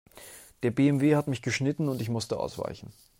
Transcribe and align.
Der 0.63 0.71
BMW 0.71 1.15
hat 1.15 1.27
mich 1.27 1.43
geschnitten 1.43 1.87
und 1.87 2.01
ich 2.01 2.09
musste 2.09 2.39
ausweichen. 2.39 2.91